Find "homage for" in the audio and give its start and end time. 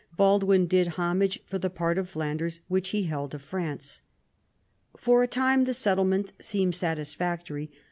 0.97-1.59